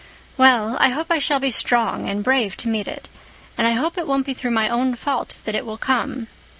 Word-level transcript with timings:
Well, 0.35 0.77
I 0.79 0.89
hope 0.89 1.11
I 1.11 1.19
shall 1.19 1.39
be 1.39 1.51
strong 1.51 2.09
and 2.09 2.23
brave 2.23 2.57
to 2.57 2.67
meet 2.67 2.87
it. 2.87 3.07
And 3.55 3.67
I 3.67 3.73
hope 3.73 3.99
it 3.99 4.07
won't 4.07 4.25
be 4.25 4.33
through 4.33 4.49
my 4.49 4.67
own 4.67 4.95
fault 4.95 5.37
that 5.45 5.53
it 5.53 5.63
will 5.63 5.77
come. 5.77 6.25